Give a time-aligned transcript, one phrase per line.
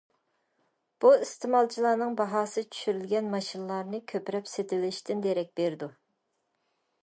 [1.03, 5.93] بۇ ئىستېمالچىلارنىڭ باھاسى چۈشۈرۈلگەن ماشىنىلارنى كۆپلەپ سېتىۋېلىشىدىن دېرەك بېرىدۇ.